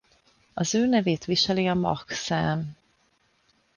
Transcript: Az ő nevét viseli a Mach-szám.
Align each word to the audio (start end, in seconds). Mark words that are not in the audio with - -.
Az 0.53 0.75
ő 0.75 0.85
nevét 0.87 1.25
viseli 1.25 1.67
a 1.67 1.73
Mach-szám. 1.73 2.75